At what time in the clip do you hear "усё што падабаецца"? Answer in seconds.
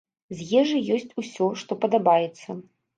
1.25-2.63